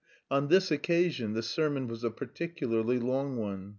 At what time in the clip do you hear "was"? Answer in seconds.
1.87-2.03